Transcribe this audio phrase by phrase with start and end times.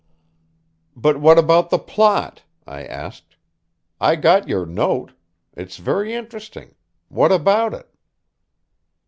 [0.95, 3.35] "But what about the plot?" I asked.
[3.99, 5.11] "I got your note.
[5.55, 6.73] It's very interesting.
[7.09, 7.87] What about it?"